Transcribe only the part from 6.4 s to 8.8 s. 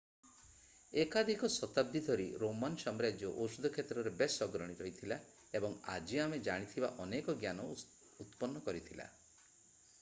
ଜାଣିଥିବା ଅନେକ ଜ୍ଞାନ ଉତ୍ପନ୍ନ